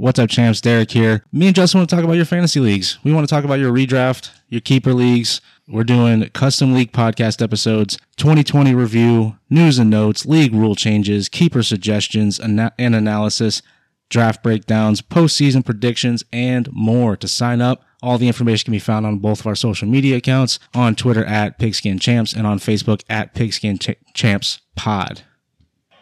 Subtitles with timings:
[0.00, 0.62] What's up, champs?
[0.62, 1.22] Derek here.
[1.30, 2.98] Me and Justin want to talk about your fantasy leagues.
[3.04, 5.42] We want to talk about your redraft, your keeper leagues.
[5.68, 11.62] We're doing custom league podcast episodes, 2020 review, news and notes, league rule changes, keeper
[11.62, 13.60] suggestions, and analysis,
[14.08, 17.14] draft breakdowns, postseason predictions, and more.
[17.18, 20.16] To sign up, all the information can be found on both of our social media
[20.16, 25.24] accounts on Twitter at Pigskin Champs and on Facebook at Pigskin Ch- Champs Pod.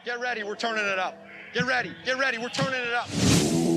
[0.04, 1.18] Get ready, we're turning it up.
[1.52, 3.67] Get ready, get ready, we're turning it up.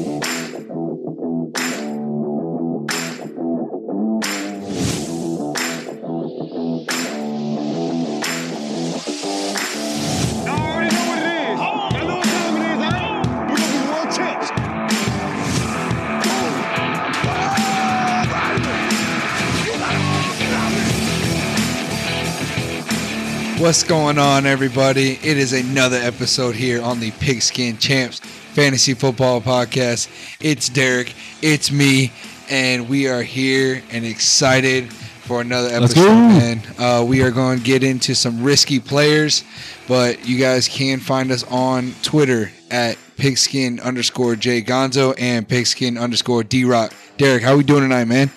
[23.62, 25.20] What's going on, everybody?
[25.24, 28.20] It is another episode here on the Pigskin Champs
[28.52, 30.10] Fantasy Football Podcast.
[30.42, 32.12] It's Derek, it's me,
[32.50, 36.62] and we are here and excited for another episode, man.
[36.78, 39.46] Uh, we are going to get into some risky players,
[39.88, 45.98] but you guys can find us on Twitter at pigskin underscore J Gonzo and pigskin
[45.98, 46.94] underscore D Rock.
[47.18, 48.32] Derek, how are we doing tonight, man?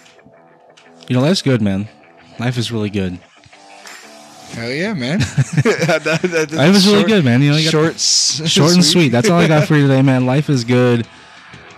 [1.09, 1.89] You know, life's good, man.
[2.39, 3.19] Life is really good.
[4.55, 5.19] Hell yeah, man.
[5.65, 7.43] That- that- that's Life is really good, man.
[7.43, 9.09] You know, you short, short and sweet.
[9.11, 10.27] That's all I got for you today, man.
[10.27, 11.07] Life is good.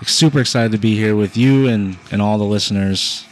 [0.05, 3.25] Super excited to be here with you and and all the listeners.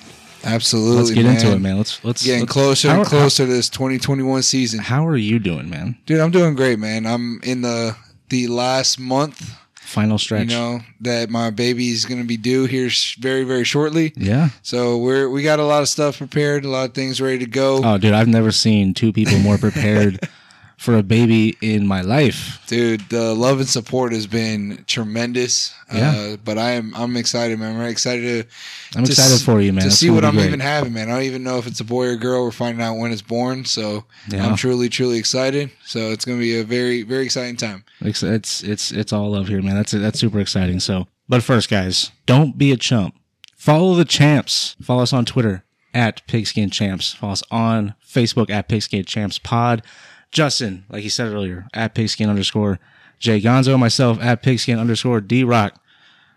[0.42, 0.96] Absolutely.
[0.96, 1.34] Let's get man.
[1.36, 1.76] into it, man.
[1.78, 4.80] Let's let's Getting let's- closer how- and closer to this 2021 season.
[4.80, 5.96] How, how are you doing, man?
[6.06, 7.06] Dude, I'm doing great, man.
[7.06, 7.96] I'm in the
[8.30, 9.54] the last month,
[9.94, 10.50] Final stretch.
[10.50, 14.12] you know, that my baby's going to be due here sh- very very shortly.
[14.16, 14.48] Yeah.
[14.62, 17.46] So we're we got a lot of stuff prepared, a lot of things ready to
[17.46, 17.80] go.
[17.84, 20.18] Oh, dude, I've never seen two people more prepared
[20.76, 22.60] for a baby in my life.
[22.66, 25.74] Dude, the love and support has been tremendous.
[25.92, 26.10] Yeah.
[26.10, 27.76] Uh, but I am I'm excited, man.
[27.80, 28.22] I'm excited
[28.92, 29.82] to I'm to excited s- for you, man.
[29.82, 30.46] To It's see what I'm great.
[30.46, 31.08] even having, man.
[31.10, 32.44] I don't even know if it's a boy or girl.
[32.44, 33.64] We're finding out when it's born.
[33.64, 34.46] So Yeah.
[34.46, 35.70] I'm truly, truly excited.
[35.84, 37.84] So it's gonna be a very, very exciting time.
[38.00, 39.74] It's it's it's it's all love here, man.
[39.76, 40.80] That's that's super exciting.
[40.80, 43.14] So, but first, guys, don't be a chump.
[43.56, 44.76] Follow the champs.
[44.82, 45.64] Follow us on Twitter
[45.94, 47.12] at Pigskin Champs.
[47.14, 49.82] Follow us on Facebook at Pigskin Champs Pod.
[50.34, 52.80] Justin, like he said earlier, at Pigskin underscore
[53.20, 53.78] Jay Gonzo.
[53.78, 55.80] Myself at Pigskin underscore D Rock.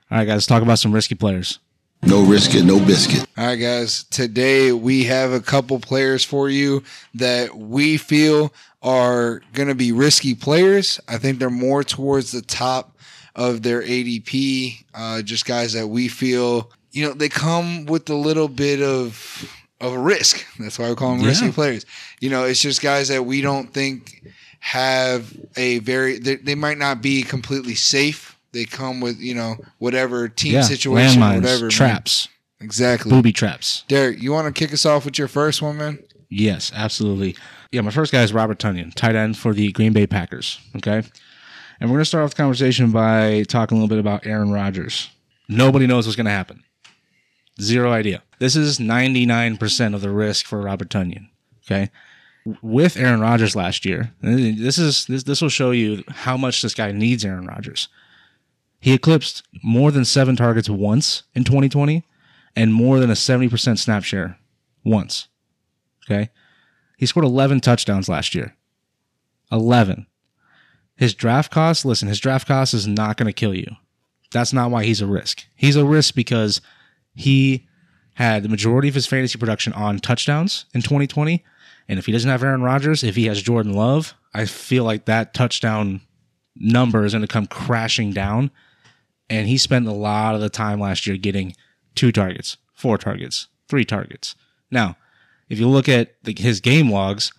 [0.10, 1.60] All right, guys, let's talk about some risky players.
[2.04, 3.28] No risk it, no biscuit.
[3.38, 4.04] All right, guys.
[4.04, 6.84] Today we have a couple players for you
[7.16, 8.54] that we feel
[8.84, 11.00] are going to be risky players.
[11.08, 12.96] I think they're more towards the top
[13.36, 14.86] of their ADP.
[14.94, 19.52] Uh, just guys that we feel, you know, they come with a little bit of
[19.82, 20.46] of a risk.
[20.60, 21.28] That's why we call them Yeah.
[21.30, 21.86] risky players.
[22.20, 24.24] You know, it's just guys that we don't think
[24.60, 26.20] have a very.
[26.20, 28.38] They, they might not be completely safe.
[28.54, 31.70] They come with you know whatever team Yeah, situation, landmines, whatever man.
[31.72, 32.28] traps,
[32.60, 33.10] Exactly.
[33.12, 33.84] booby traps.
[33.88, 36.00] Derek, you want to kick us off with your first one, man?
[36.30, 37.36] Yes, absolutely.
[37.72, 40.60] Yeah, my first guy is Robert Tonyan, tight end for the Green Bay Packers.
[40.76, 41.04] Okay.
[41.80, 44.52] And we're going to start off the conversation by talking a little bit about Aaron
[44.52, 45.10] Rodgers.
[45.48, 46.64] Nobody knows what's going to happen.
[47.60, 48.24] Zero idea.
[48.40, 51.30] This is 99% of the risk for Robert Tonyan.
[51.66, 51.90] Okay.
[52.62, 56.74] With Aaron Rodgers last year, this is this this will show you how much this
[56.74, 57.90] guy needs Aaron Rodgers.
[58.80, 62.06] He eclipsed more than seven targets once in 2020
[62.56, 64.38] and more than a 70% snap share
[64.86, 65.28] once.
[66.06, 66.30] Okay.
[66.98, 68.56] He scored 11 touchdowns last year.
[69.52, 70.08] 11.
[70.96, 73.76] His draft cost, listen, his draft cost is not going to kill you.
[74.32, 75.46] That's not why he's a risk.
[75.56, 76.62] He's a risk because
[77.18, 77.68] he
[78.14, 81.44] had the majority of his fantasy production on touchdowns in 2020.
[81.88, 85.06] And if he doesn't have Aaron Rodgers, if he has Jordan Love, I feel like
[85.06, 86.02] that touchdown
[86.56, 88.52] number is going to come crashing down.
[89.30, 91.56] And he spent a lot of the time last year getting
[91.96, 94.36] two targets, four targets, three targets.
[94.70, 94.96] Now,
[95.50, 97.34] if you look at the, his game logs,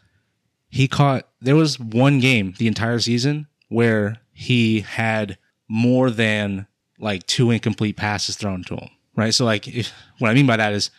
[0.69, 5.38] he caught there was one game the entire season where he had
[5.69, 6.67] more than
[6.99, 8.91] like two incomplete passes thrown to him.
[9.19, 9.35] Right.
[9.35, 10.93] So like if what I mean by that is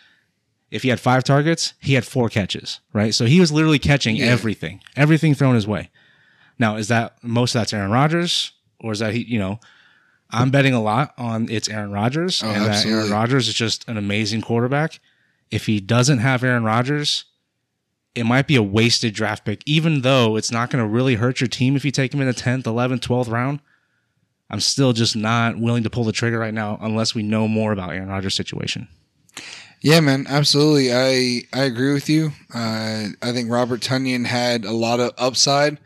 [0.72, 2.82] if he had five targets, he had four catches.
[2.92, 3.16] Right.
[3.16, 5.90] So he was literally catching everything, everything thrown his way.
[6.60, 8.52] Now, is that most of that's Aaron Rodgers?
[8.82, 9.60] Or is that he, you know,
[10.30, 13.12] I'm betting a lot on it's Aaron Rodgers Oh, and that Aaron absolutely.
[13.12, 15.00] Rodgers is just an amazing quarterback.
[15.50, 17.24] If he doesn't have Aaron Rodgers,
[18.16, 21.40] it might be a wasted draft pick, even though it's not going to really hurt
[21.40, 23.62] your team if you take him in the 10th, 11th, 12th round.
[24.50, 27.72] I'm still just not willing to pull the trigger right now unless we know more
[27.72, 28.88] about Aaron Rodgers' situation.
[29.82, 30.92] Yeah, man, absolutely.
[30.94, 32.32] I I agree with you.
[32.54, 35.78] Uh, I think Robert Tonyan had a lot of upside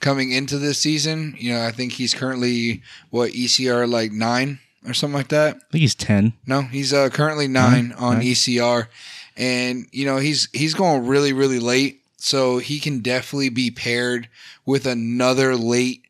[0.00, 1.34] coming into this season.
[1.38, 5.56] You know, I think he's currently what ECR like nine or something like that.
[5.56, 6.34] I think he's ten.
[6.46, 7.98] No, he's uh, currently nine Nine?
[7.98, 8.26] on Nine.
[8.26, 8.88] ECR,
[9.36, 14.28] and you know he's he's going really really late, so he can definitely be paired
[14.66, 16.02] with another late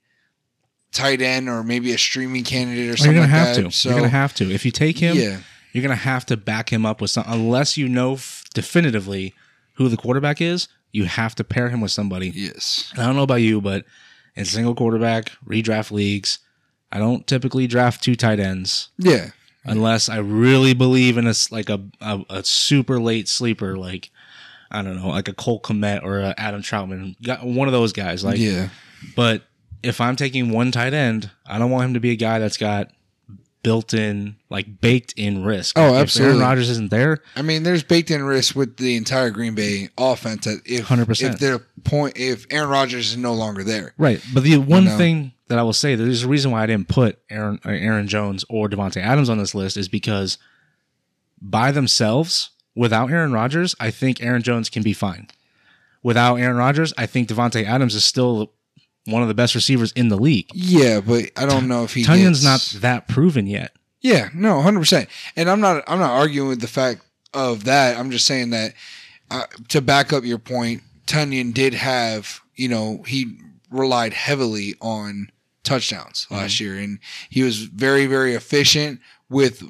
[0.92, 3.14] tight end or maybe a streaming candidate or something.
[3.16, 3.62] you're gonna like have that.
[3.62, 3.70] to.
[3.70, 4.50] So you're gonna have to.
[4.50, 5.38] If you take him, yeah,
[5.72, 9.34] you're gonna have to back him up with something Unless you know f- definitively
[9.74, 12.30] who the quarterback is, you have to pair him with somebody.
[12.34, 13.84] yes, I don't know about you, but
[14.34, 16.38] in single quarterback redraft leagues,
[16.90, 19.30] I don't typically draft two tight ends yeah,
[19.64, 24.10] unless I really believe in a like a, a a super late sleeper like
[24.70, 28.24] I don't know like a Cole Kmet or a Adam Trautman, one of those guys.
[28.24, 28.68] Like, yeah,
[29.16, 29.42] but
[29.82, 32.56] if I'm taking one tight end, I don't want him to be a guy that's
[32.56, 32.90] got
[33.62, 35.78] built-in like baked-in risk.
[35.78, 36.36] Oh, If absolutely.
[36.38, 39.88] Aaron Rodgers isn't there, I mean, there's baked in risk with the entire Green Bay
[39.98, 40.44] offense.
[40.44, 41.22] That if 100%.
[41.22, 44.22] if their point, if Aaron Rodgers is no longer there, Right.
[44.32, 44.96] But the one know?
[44.96, 48.06] thing that I will say, there's a reason why I didn't put Aaron uh, Aaron
[48.08, 50.38] Jones or Davante Adams on this list is because
[51.40, 55.28] by themselves, without Aaron Rodgers, I think Aaron Jones can be fine.
[56.02, 58.52] Without Aaron Rodgers, I think Davante Adams is still
[59.08, 60.50] one of the best receivers in the league.
[60.54, 63.72] yeah, but I don't know if he Tonyan's gets- not that proven yet.
[64.00, 65.08] Yeah, no, hundred percent.
[65.34, 67.00] And I'm not I'm not arguing with the fact
[67.34, 67.98] of that.
[67.98, 68.74] I'm just saying that
[69.30, 73.38] uh, to back up your point, Tonyan did have you know he
[73.70, 75.30] relied heavily on
[75.64, 79.62] touchdowns last year, and he was very very efficient with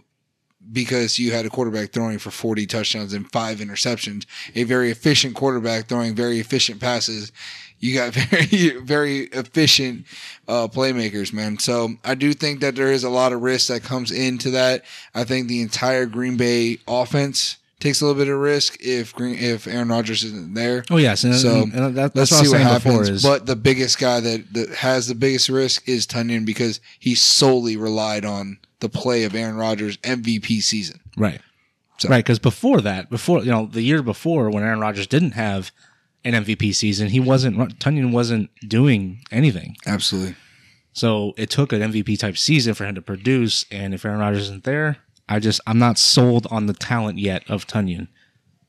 [0.70, 5.34] because you had a quarterback throwing for 40 touchdowns and five interceptions, a very efficient
[5.34, 7.32] quarterback throwing very efficient passes.
[7.80, 10.06] You got very, very efficient
[10.48, 11.58] uh, playmakers, man.
[11.58, 14.84] So I do think that there is a lot of risk that comes into that.
[15.14, 19.38] I think the entire Green Bay offense takes a little bit of risk if Green,
[19.38, 20.84] if Aaron Rodgers isn't there.
[20.90, 23.08] Oh yes, and, So, and that, Let's that's what I see what happens.
[23.08, 27.14] Is but the biggest guy that, that has the biggest risk is Tonyan because he
[27.14, 31.00] solely relied on the play of Aaron Rodgers MVP season.
[31.16, 31.40] Right.
[31.98, 35.32] So- Right, because before that, before you know, the year before when Aaron Rodgers didn't
[35.32, 35.70] have
[36.24, 39.76] an MVP season, he wasn't Tonyan wasn't doing anything.
[39.86, 40.34] Absolutely.
[40.92, 43.64] So it took an MVP type season for him to produce.
[43.70, 44.98] And if Aaron Rodgers isn't there,
[45.28, 48.08] I just I'm not sold on the talent yet of Tonyan.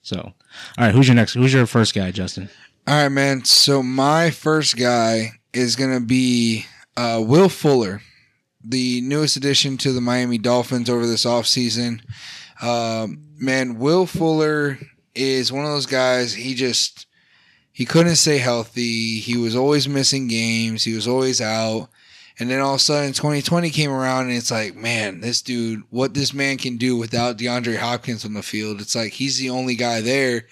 [0.01, 0.33] So, all
[0.77, 1.33] right, who's your next?
[1.33, 2.49] Who's your first guy, Justin?
[2.87, 3.45] All right, man.
[3.45, 6.65] So my first guy is gonna be
[6.97, 8.01] uh, Will Fuller,
[8.63, 12.01] the newest addition to the Miami Dolphins over this offseason.
[12.61, 14.79] Um, man, Will Fuller
[15.15, 16.33] is one of those guys.
[16.33, 17.07] He just
[17.79, 19.19] he couldn't stay healthy.
[19.19, 20.83] He was always missing games.
[20.83, 21.87] He was always out.
[22.37, 25.83] And then all of a sudden, 2020 came around, and it's like, man, this dude,
[25.89, 28.81] what this man can do without DeAndre Hopkins on the field.
[28.81, 30.47] It's like he's the only guy there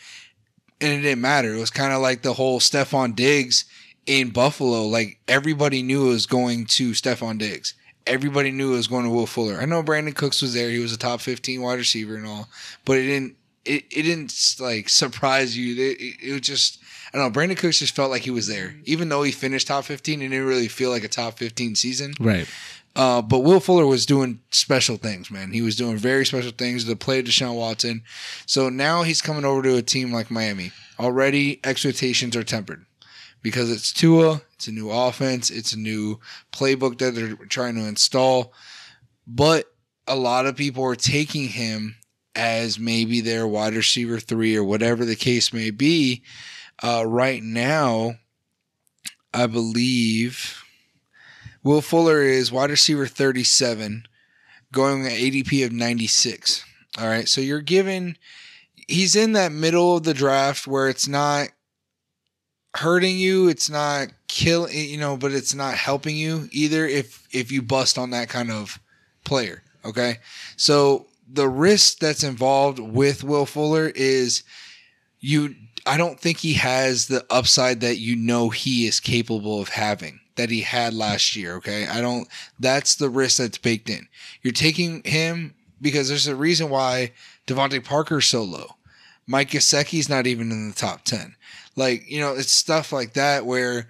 [0.80, 1.54] and it didn't matter.
[1.54, 3.66] It was kind of like the whole Stefon Diggs
[4.06, 4.84] in Buffalo.
[4.84, 7.74] Like everybody knew it was going to Stefon Diggs.
[8.06, 9.60] Everybody knew it was going to Will Fuller.
[9.60, 10.70] I know Brandin Cooks was there.
[10.70, 12.48] He was a top 15 wide receiver and all,
[12.86, 13.36] but it didn't,
[13.66, 15.74] it, it didn't like surprise you.
[15.74, 16.80] It, it, it was just,
[17.14, 17.40] I don't know.
[17.40, 18.76] Brandin Cooks just felt like he was there.
[18.84, 22.14] Even though he finished top 15, it didn't really feel like a top 15 season.
[22.20, 22.48] Right.
[22.96, 25.52] Uh, but Will Fuller was doing special things, man.
[25.52, 28.02] He was doing very special things to play Deshaun Watson.
[28.48, 30.72] So now he's coming over to a team like Miami.
[31.00, 32.86] Already expectations are tempered
[33.44, 36.20] because it's Tua, it's a new offense, it's a new
[36.52, 38.52] playbook that they're trying to install.
[39.28, 39.72] But
[40.08, 41.98] a lot of people are taking him
[42.36, 46.24] as maybe their wide receiver three or whatever the case may be.
[46.84, 48.16] Uh, right now,
[49.34, 50.64] I believe
[51.64, 54.08] Will Fuller is wide receiver 37,
[54.72, 56.64] going at ADP of 96.
[57.00, 57.28] All right.
[57.28, 58.18] So you're given,
[58.88, 61.50] he's in that middle of the draft where it's not
[62.76, 67.52] hurting you, it's not killing, you know, but it's not helping you either if if
[67.52, 68.80] you bust on that kind of
[69.24, 69.64] player.
[69.84, 70.18] Okay.
[70.56, 74.44] So the risk that's involved with Will Fuller is
[75.20, 75.56] you
[75.88, 80.20] I don't think he has the upside that you know he is capable of having
[80.36, 81.56] that he had last year.
[81.56, 81.88] Okay.
[81.88, 82.28] I don't,
[82.60, 84.08] that's the risk that's baked in.
[84.42, 87.12] You're taking him because there's a reason why
[87.48, 88.76] DeVante Parker's so low.
[89.26, 91.36] Mike Gesicki's not even in the top 10.
[91.76, 93.88] Like, you know, it's stuff like that where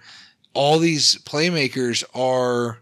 [0.52, 2.78] all these playmakers are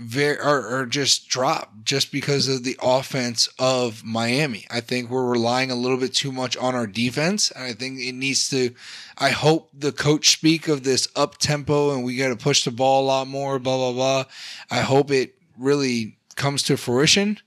[0.00, 4.66] very are, are just dropped just because of the offense of Miami.
[4.70, 8.00] I think we're relying a little bit too much on our defense, and I think
[8.00, 8.74] it needs to.
[9.18, 12.70] I hope the coach speak of this up tempo and we got to push the
[12.70, 13.58] ball a lot more.
[13.58, 14.24] Blah blah blah.
[14.70, 17.38] I hope it really comes to fruition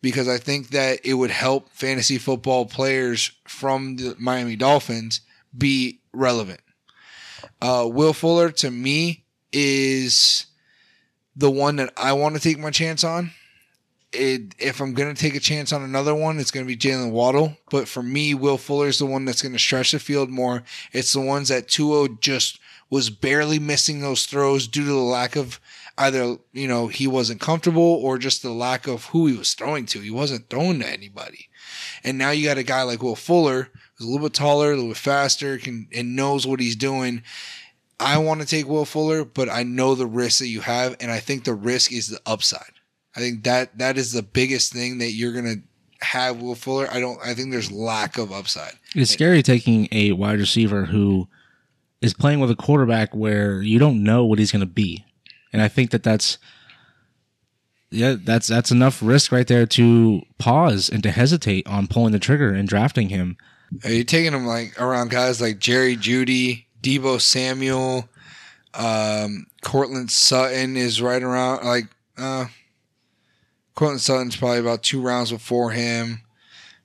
[0.00, 5.20] because I think that it would help fantasy football players from the Miami Dolphins
[5.56, 6.60] be relevant.
[7.60, 10.46] Uh, Will Fuller to me is
[11.38, 13.30] the one that I want to take my chance on.
[14.12, 16.76] it, if I'm going to take a chance on another one, it's going to be
[16.76, 17.56] Jaylen Waddle.
[17.70, 20.62] But for me, Will Fuller is the one that's going to stretch the field more.
[20.92, 22.58] It's the ones that Tua just
[22.90, 25.60] was barely missing those throws due to the lack of
[25.98, 29.84] either, you know, he wasn't comfortable or just the lack of who he was throwing
[29.84, 30.00] to.
[30.00, 31.50] He wasn't throwing to anybody.
[32.02, 34.76] And now you got a guy like Will Fuller who's a little bit taller, a
[34.76, 37.22] little bit faster, can and knows what he's doing.
[38.00, 41.10] I want to take Will Fuller, but I know the risk that you have, and
[41.10, 42.72] I think the risk is the upside.
[43.16, 45.56] I think that that is the biggest thing that you're gonna
[46.00, 46.88] have Will Fuller.
[46.90, 47.18] I don't.
[47.24, 48.74] I think there's lack of upside.
[48.94, 51.28] It's scary taking a wide receiver who
[52.00, 55.04] is playing with a quarterback where you don't know what he's going to be,
[55.52, 56.38] and I think that that's
[57.90, 62.18] yeah, that's that's enough risk right there to pause and to hesitate on pulling the
[62.18, 63.36] trigger and drafting him.
[63.84, 68.08] Are you taking him like around guys like Jerry Jeudy, Deebo Samuel,
[68.74, 72.46] um, Courtland Sutton is right around like uh
[73.74, 76.22] Courtland Sutton's probably about two rounds before him.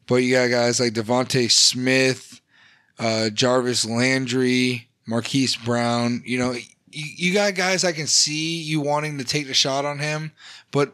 [0.05, 2.41] But you got guys like DeVonta Smith,
[2.99, 6.21] uh, Jarvis Landry, Marquise Brown.
[6.25, 9.85] You know, you, you got guys I can see you wanting to take the shot
[9.85, 10.33] on him,
[10.71, 10.93] but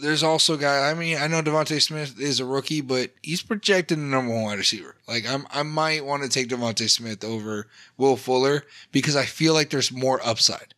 [0.00, 0.92] there's also guys.
[0.92, 4.44] I mean, I know DeVonta Smith is a rookie, but he's projected the number one
[4.44, 4.94] wide receiver.
[5.06, 9.54] Like, I'm, I might want to take DeVonta Smith over Will Fuller because I feel
[9.54, 10.74] like there's more upside.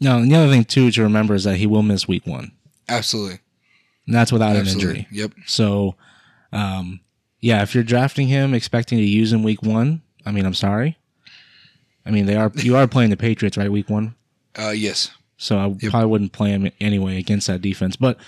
[0.00, 2.52] No, the other thing too to remember is that he will miss week one,
[2.88, 3.40] Absolutely,
[4.06, 4.90] and that's without absolutely.
[4.90, 5.06] an injury.
[5.10, 5.32] Yep.
[5.46, 5.96] So,
[6.52, 7.00] um,
[7.40, 10.96] yeah, if you're drafting him expecting to use him week one, I mean, I'm sorry.
[12.06, 14.14] I mean, they are you are playing the Patriots right week one,
[14.56, 15.10] Uh, yes.
[15.38, 17.96] So I probably wouldn't play him anyway against that defense.
[17.96, 18.18] But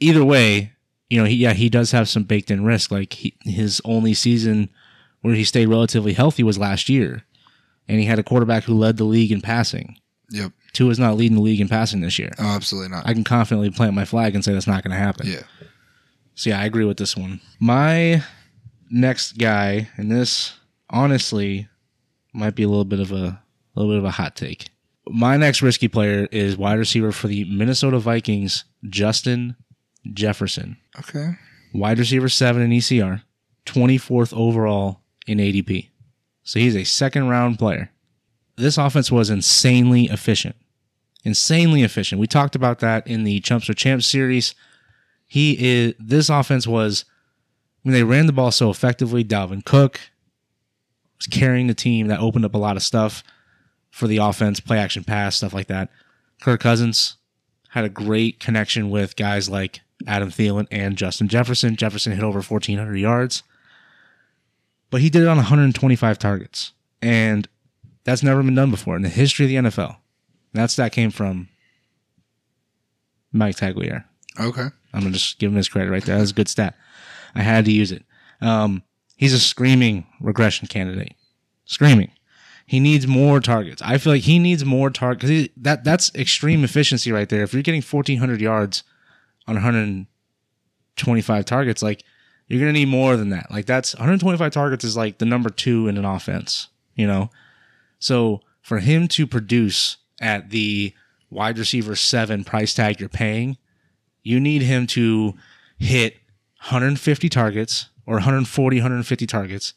[0.00, 0.72] either way,
[1.08, 2.90] you know, he, yeah, he does have some baked in risk.
[2.90, 4.68] Like he, his only season
[5.22, 7.22] where he stayed relatively healthy was last year,
[7.88, 9.96] and he had a quarterback who led the league in passing.
[10.30, 10.52] Yep.
[10.72, 12.32] Tua's not leading the league in passing this year.
[12.38, 13.06] Oh, absolutely not.
[13.06, 15.26] I can confidently plant my flag and say that's not going to happen.
[15.28, 15.42] yeah.
[16.34, 17.40] So yeah, I agree with this one.
[17.60, 18.24] My
[18.90, 20.54] next guy, and this
[20.88, 21.68] honestly
[22.32, 23.42] might be a little bit of a, a
[23.76, 24.68] little bit of a hot take.
[25.08, 29.56] My next risky player is wide receiver for the Minnesota Vikings, Justin
[30.12, 30.76] Jefferson.
[30.98, 31.32] Okay.
[31.74, 33.22] Wide receiver seven in ECR,
[33.66, 35.88] 24th overall in ADP.
[36.44, 37.90] So he's a second round player.
[38.56, 40.56] This offense was insanely efficient.
[41.24, 42.20] Insanely efficient.
[42.20, 44.54] We talked about that in the Chumps or Champs series.
[45.26, 47.04] He is this offense was
[47.82, 50.00] when I mean, they ran the ball so effectively, Dalvin Cook
[51.16, 53.22] was carrying the team that opened up a lot of stuff
[53.92, 55.90] for the offense, play action pass, stuff like that.
[56.40, 57.18] Kirk Cousins
[57.68, 61.76] had a great connection with guys like Adam Thielen and Justin Jefferson.
[61.76, 63.42] Jefferson hit over 1,400 yards,
[64.90, 66.72] but he did it on 125 targets.
[67.00, 67.46] And
[68.04, 69.96] that's never been done before in the history of the NFL.
[70.54, 71.48] That stat came from
[73.30, 74.04] Mike Tagliere.
[74.40, 74.68] Okay.
[74.94, 76.18] I'm gonna just give him his credit right there.
[76.18, 76.74] That's a good stat.
[77.34, 78.04] I had to use it.
[78.40, 78.82] Um,
[79.16, 81.14] he's a screaming regression candidate.
[81.66, 82.10] Screaming.
[82.66, 83.82] He needs more targets.
[83.82, 85.52] I feel like he needs more targets.
[85.56, 87.42] That that's extreme efficiency right there.
[87.42, 88.82] If you're getting 1,400 yards
[89.46, 92.02] on 125 targets, like
[92.46, 93.50] you're gonna need more than that.
[93.50, 96.68] Like that's 125 targets is like the number two in an offense.
[96.94, 97.30] You know,
[97.98, 100.94] so for him to produce at the
[101.30, 103.56] wide receiver seven price tag you're paying,
[104.22, 105.34] you need him to
[105.78, 106.14] hit
[106.62, 109.74] 150 targets or 140, 150 targets,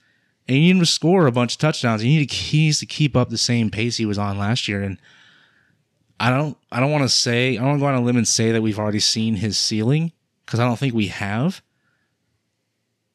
[0.48, 2.04] and you need to score a bunch of touchdowns.
[2.04, 4.68] You need to, he needs to keep up the same pace he was on last
[4.68, 4.82] year.
[4.82, 5.00] And
[6.20, 8.18] I don't, I don't want to say, I don't want to go on a limb
[8.18, 10.12] and say that we've already seen his ceiling
[10.46, 11.62] because I don't think we have.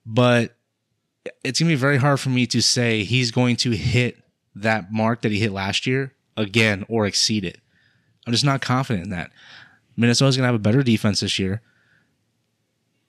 [0.04, 0.56] But
[1.44, 4.18] it's gonna be very hard for me to say he's going to hit
[4.54, 7.58] that mark that he hit last year again or exceed it.
[8.26, 9.30] I'm just not confident in that.
[9.96, 11.62] Minnesota's to have a better defense this year.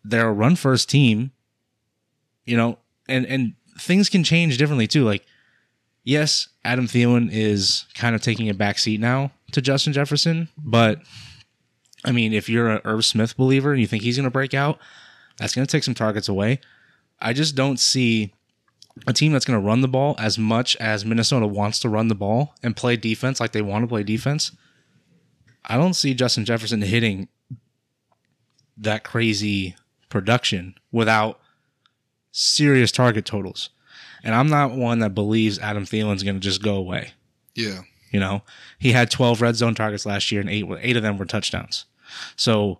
[0.04, 1.32] They're a run first team,
[2.46, 5.04] you know, and and things can change differently too.
[5.04, 5.26] Like,
[6.04, 11.00] yes, Adam Thielen is kind of taking a back seat now to Justin Jefferson, but
[12.04, 14.54] I mean, if you're an Irv Smith believer and you think he's going to break
[14.54, 14.80] out,
[15.38, 16.60] that's going to take some targets away.
[17.20, 18.34] I just don't see
[19.08, 22.08] a team that's going to run the ball as much as Minnesota wants to run
[22.08, 24.52] the ball and play defense like they want to play defense.
[25.66, 27.28] I don't see Justin Jefferson hitting
[28.78, 29.76] that crazy
[30.10, 31.40] production without
[32.32, 33.70] serious target totals.
[34.24, 37.14] And I'm not one that believes Adam Thielen's going to just go away.
[37.56, 37.82] Yeah.
[38.12, 38.44] You know,
[38.78, 41.86] he had 12 red zone targets last year, and eight eight of them were touchdowns.
[42.36, 42.80] So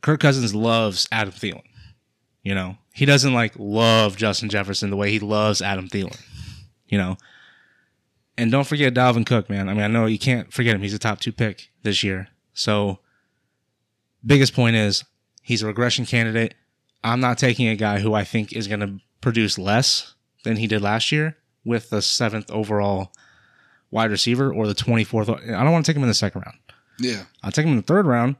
[0.00, 1.64] Kirk Cousins loves Adam Thielen.
[2.42, 6.20] You know, he doesn't like love Justin Jefferson the way he loves Adam Thielen.
[6.86, 7.16] You know,
[8.38, 9.68] and don't forget Dalvin Cook, man.
[9.68, 10.82] I mean, I know you can't forget him.
[10.82, 12.28] He's a top two pick this year.
[12.54, 13.00] So
[14.24, 15.04] biggest point is
[15.42, 16.54] he's a regression candidate.
[17.06, 20.66] I'm not taking a guy who I think is going to produce less than he
[20.66, 23.12] did last year with the seventh overall
[23.92, 25.54] wide receiver or the 24th.
[25.54, 26.58] I don't want to take him in the second round.
[26.98, 27.22] Yeah.
[27.44, 28.34] I'll take him in the third round,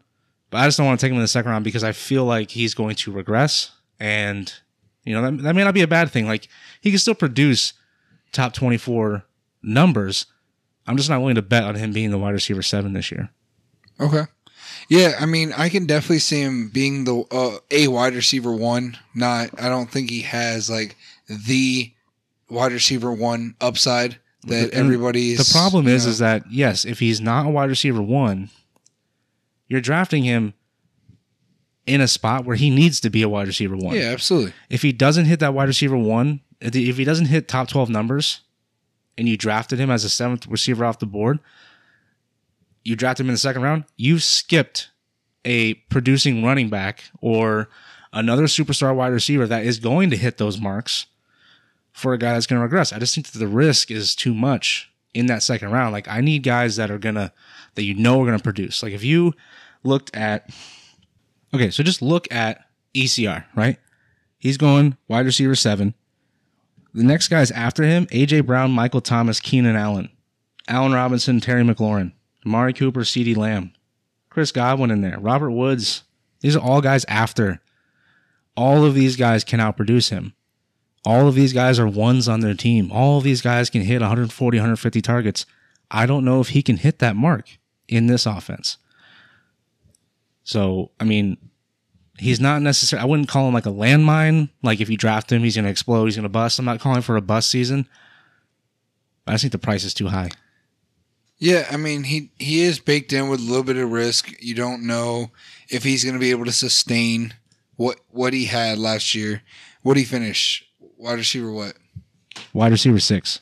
[0.50, 2.24] but I just don't want to take him in the second round because I feel
[2.24, 3.70] like he's going to regress.
[4.00, 4.52] And,
[5.04, 6.26] you know, that, that may not be a bad thing.
[6.26, 6.48] Like,
[6.80, 7.72] he can still produce
[8.32, 9.24] top 24
[9.62, 10.26] numbers.
[10.88, 13.30] I'm just not willing to bet on him being the wide receiver seven this year.
[14.00, 14.24] Okay.
[14.88, 18.96] Yeah, I mean, I can definitely see him being the uh, a wide receiver one.
[19.14, 20.96] Not, I don't think he has like
[21.28, 21.92] the
[22.48, 25.38] wide receiver one upside that everybody's.
[25.38, 28.50] The problem you is, know- is that yes, if he's not a wide receiver one,
[29.68, 30.54] you're drafting him
[31.86, 33.94] in a spot where he needs to be a wide receiver one.
[33.96, 34.52] yeah, absolutely.
[34.70, 38.40] If he doesn't hit that wide receiver one, if he doesn't hit top twelve numbers,
[39.18, 41.40] and you drafted him as a seventh receiver off the board,
[42.86, 44.90] you draft him in the second round, you've skipped
[45.44, 47.68] a producing running back or
[48.12, 51.06] another superstar wide receiver that is going to hit those marks
[51.92, 52.92] for a guy that's going to regress.
[52.92, 55.92] I just think that the risk is too much in that second round.
[55.92, 57.32] Like I need guys that are gonna
[57.74, 58.82] that you know are gonna produce.
[58.82, 59.32] Like if you
[59.82, 60.50] looked at
[61.54, 63.78] okay, so just look at ECR, right?
[64.38, 65.94] He's going wide receiver seven.
[66.92, 70.10] The next guys after him: AJ Brown, Michael Thomas, Keenan Allen,
[70.68, 72.12] Allen Robinson, Terry McLaurin,
[72.46, 73.72] Amari Cooper, CeeDee Lamb,
[74.30, 76.04] Chris Godwin in there, Robert Woods.
[76.40, 77.60] These are all guys after.
[78.56, 80.34] All of these guys can outproduce him.
[81.04, 82.90] All of these guys are ones on their team.
[82.90, 85.46] All of these guys can hit 140, 150 targets.
[85.90, 88.78] I don't know if he can hit that mark in this offense.
[90.42, 91.36] So, I mean,
[92.18, 94.50] he's not necessarily, I wouldn't call him like a landmine.
[94.62, 96.58] Like if you draft him, he's going to explode, he's going to bust.
[96.58, 97.88] I'm not calling for a bust season.
[99.26, 100.30] I just think the price is too high.
[101.38, 104.32] Yeah, I mean he he is baked in with a little bit of risk.
[104.40, 105.30] You don't know
[105.68, 107.34] if he's going to be able to sustain
[107.76, 109.42] what what he had last year.
[109.82, 110.64] What did he finish?
[110.96, 111.74] Wide receiver what?
[112.52, 113.40] Wide receiver six.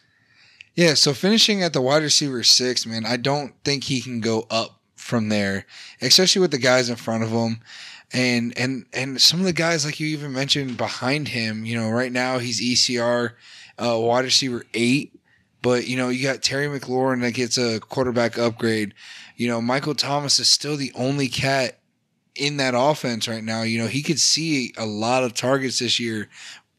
[0.74, 4.44] Yeah, so finishing at the wide receiver six, man, I don't think he can go
[4.50, 5.66] up from there,
[6.02, 7.60] especially with the guys in front of him.
[8.12, 11.90] And and and some of the guys like you even mentioned behind him, you know,
[11.90, 13.32] right now he's ECR
[13.78, 15.12] uh, wide receiver eight,
[15.64, 18.92] but you know you got Terry McLaurin that gets a quarterback upgrade.
[19.34, 21.78] You know, Michael Thomas is still the only cat
[22.34, 23.62] in that offense right now.
[23.62, 26.28] You know, he could see a lot of targets this year,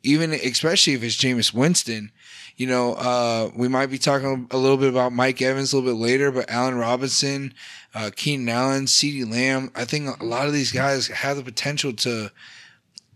[0.04, 2.12] even especially if it's Jameis Winston.
[2.58, 5.91] You know, uh, we might be talking a little bit about Mike Evans a little
[5.91, 7.56] bit later, but Allen Robinson,
[7.95, 11.91] uh, Keenan Allen, CeeDee Lamb, I think a lot of these guys have the potential
[11.93, 12.30] to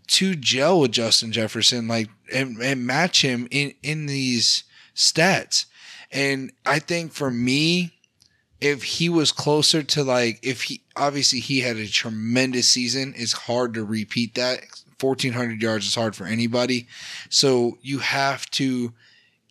[0.08, 4.64] to gel with Justin Jefferson, like and, and match him in in these
[5.00, 5.64] stats.
[6.12, 7.92] And I think for me,
[8.60, 13.32] if he was closer to like if he obviously he had a tremendous season, it's
[13.32, 14.60] hard to repeat that.
[14.98, 16.86] Fourteen hundred yards is hard for anybody.
[17.30, 18.92] So you have to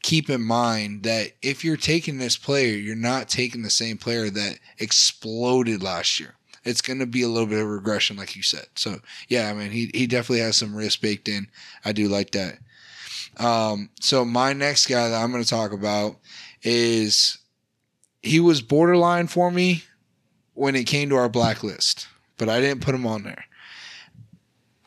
[0.04, 4.30] keep in mind that if you're taking this player, you're not taking the same player
[4.30, 6.36] that exploded last year.
[6.64, 8.68] It's going to be a little bit of regression, like you said.
[8.76, 11.48] So, yeah, I mean, he, he definitely has some risk baked in.
[11.84, 12.60] I do like that.
[13.40, 16.18] Um, so, my next guy that I'm going to talk about
[16.62, 17.38] is
[18.22, 19.84] he was borderline for me
[20.54, 23.46] when it came to our blacklist, but I didn't put him on there.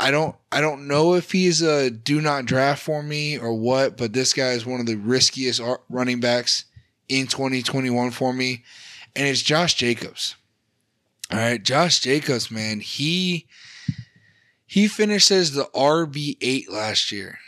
[0.02, 3.96] I don't I don't know if he's a do not draft for me or what,
[3.96, 6.64] but this guy is one of the riskiest running backs
[7.08, 8.64] in 2021 for me,
[9.14, 10.34] and it's Josh Jacobs.
[11.30, 13.46] All right, Josh Jacobs, man, he
[14.66, 17.38] he finished as the RB eight last year,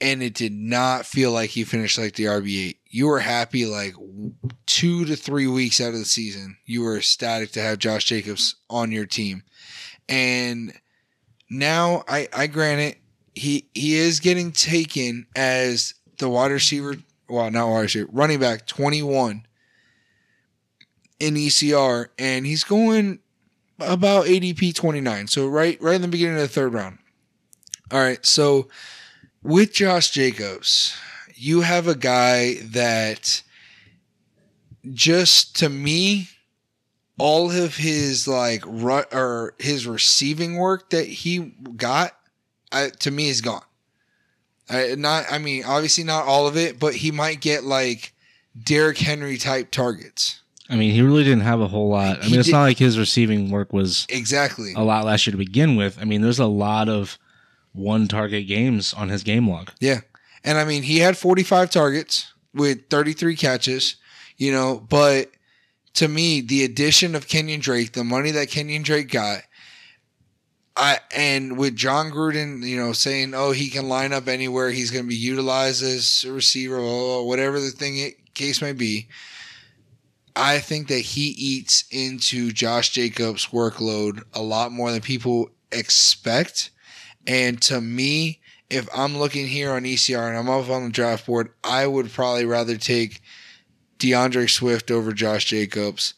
[0.00, 2.78] and it did not feel like he finished like the RB eight.
[2.86, 3.94] You were happy like
[4.66, 6.56] two to three weeks out of the season.
[6.64, 9.42] You were ecstatic to have Josh Jacobs on your team,
[10.08, 10.72] and
[11.50, 12.98] now I I grant it
[13.36, 16.96] he he is getting taken as the wide receiver
[17.28, 19.46] well not wide receiver running back 21
[21.20, 23.20] in ECR and he's going
[23.78, 26.98] about ADP 29 so right right in the beginning of the third round
[27.92, 28.68] all right so
[29.46, 30.94] with Josh Jacobs
[31.34, 33.42] you have a guy that
[34.92, 36.28] just to me
[37.18, 41.38] all of his like ru- or his receiving work that he
[41.76, 42.12] got
[42.72, 43.62] uh, to me is gone.
[44.68, 48.12] I not I mean obviously not all of it, but he might get like
[48.62, 50.40] Derrick Henry type targets.
[50.68, 52.18] I mean, he really didn't have a whole lot.
[52.20, 54.72] I He mean, it's did- not like his receiving work was Exactly.
[54.74, 55.96] a lot last year to begin with.
[56.00, 57.18] I mean, there's a lot of
[57.76, 59.72] one target games on his game log.
[59.80, 60.00] Yeah.
[60.44, 63.96] And I mean, he had 45 targets with 33 catches,
[64.36, 65.30] you know, but
[65.94, 69.42] to me, the addition of Kenyan Drake, the money that Kenyan Drake got,
[70.76, 74.70] I and with Jon Gruden, you know, saying, "Oh, he can line up anywhere.
[74.70, 78.72] He's going to be utilized as a receiver, blah, whatever the thing it, case may
[78.72, 79.08] be."
[80.36, 86.70] I think that he eats into Josh Jacobs' workload a lot more than people expect.
[87.26, 91.26] And to me, if I'm looking here on ECR and I'm up on the draft
[91.26, 93.20] board, I would probably rather take
[93.98, 96.14] D'Andre Swift over Josh Jacobs.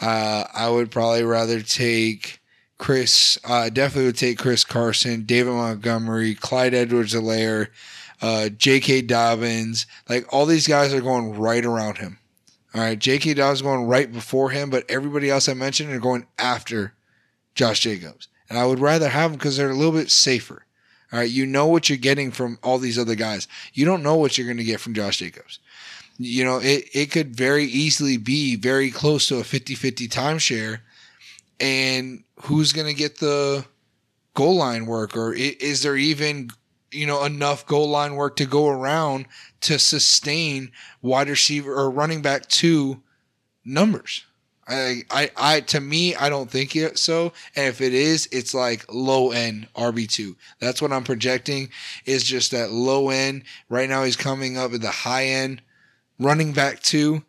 [0.00, 2.40] Uh, I would probably rather take
[2.78, 3.38] Chris.
[3.44, 7.68] Uh, definitely would take Chris Carson, David Montgomery, Clyde Edwards-Helaire,
[8.22, 9.02] uh, J.K.
[9.02, 9.86] Dobbins.
[10.08, 12.18] Like all these guys are going right around him.
[12.74, 13.34] All right, J.K.
[13.34, 16.94] Dobbins going right before him, but everybody else I mentioned are going after
[17.54, 18.28] Josh Jacobs.
[18.50, 20.66] And I would rather have them because they're a little bit safer.
[21.12, 23.48] All right, you know what you're getting from all these other guys.
[23.72, 25.60] You don't know what you're going to get from Josh Jacobs.
[26.18, 30.80] You know, it, it could very easily be very close to a 50 50 timeshare.
[31.58, 33.64] And who's going to get the
[34.34, 35.16] goal line work?
[35.16, 36.50] Or is there even,
[36.92, 39.26] you know, enough goal line work to go around
[39.62, 43.02] to sustain wide receiver or running back two
[43.64, 44.24] numbers?
[44.70, 47.32] I, I, I, to me, I don't think it so.
[47.56, 50.36] And if it is, it's like low end RB two.
[50.60, 51.70] That's what I'm projecting.
[52.06, 53.44] Is just that low end.
[53.68, 55.60] Right now, he's coming up at the high end
[56.18, 57.24] running back two.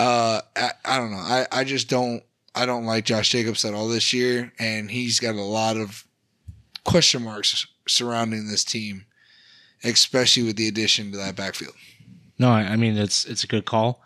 [0.00, 1.18] Uh, I, I don't know.
[1.18, 2.22] I, I just don't.
[2.54, 6.04] I don't like Josh Jacobs at all this year, and he's got a lot of
[6.84, 9.06] question marks surrounding this team,
[9.84, 11.74] especially with the addition to that backfield.
[12.38, 14.02] No, I, I mean it's it's a good call.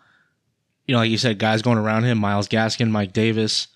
[0.87, 3.67] You know, like you said, guys going around him: Myles Gaskin, Mike Davis,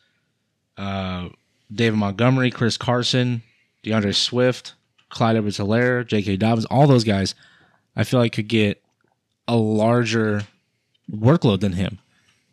[0.77, 1.29] uh,
[1.71, 3.43] David Montgomery, Chris Carson,
[3.83, 4.73] D'Andre Swift,
[5.09, 6.37] Clyde Edwards-Helaire, J.K.
[6.37, 6.65] Dobbins.
[6.65, 7.35] All those guys,
[7.95, 8.81] I feel like could get
[9.47, 10.43] a larger
[11.11, 11.99] workload than him.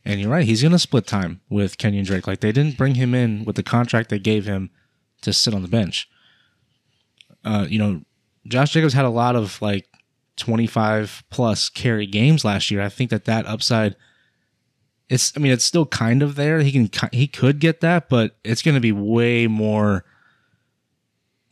[0.04, 2.26] And you're right; he's going to split time with Kenyan Drake.
[2.26, 4.70] Like they didn't bring him in with the contract they gave him
[5.22, 6.08] to sit on the bench.
[7.44, 8.02] Uh, you know,
[8.46, 9.86] Josh Jacobs had a lot of like
[10.36, 12.80] 25 plus carry games last year.
[12.80, 13.94] I think that that upside
[15.08, 16.60] it's I mean it's still kind of there.
[16.60, 20.04] He can he could get that, but it's going to be way more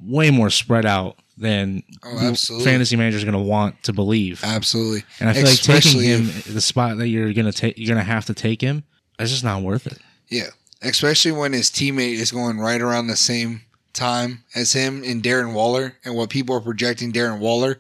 [0.01, 2.65] way more spread out than Oh, absolutely.
[2.67, 4.43] fantasy managers are going to want to believe.
[4.45, 7.79] Absolutely, And I feel like taking him if- the spot that you're going to take
[7.79, 8.85] you're going to have to take him,
[9.19, 9.99] it's just not worth it.
[10.29, 10.49] Yeah,
[10.83, 15.53] especially when his teammate is going right around the same time as him in Darren
[15.55, 17.79] Waller and what people are projecting Darren Waller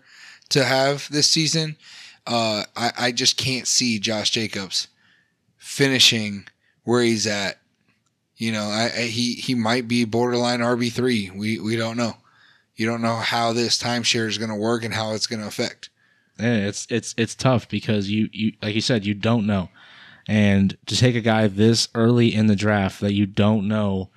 [0.50, 1.76] to have this season.
[2.26, 4.88] Uh, I, I just can't see Josh Jacobs
[5.66, 6.46] finishing
[6.84, 7.58] where he's at.
[8.36, 11.30] You know, I, I he he might be borderline RB three.
[11.34, 12.14] We we don't know.
[12.76, 15.48] You don't know how this timeshare is going to work and how it's going to
[15.48, 15.90] affect.
[16.38, 19.70] Yeah, it's it's it's tough because you you like you said you don't know,
[20.28, 24.10] and to take a guy this early in the draft that you don't know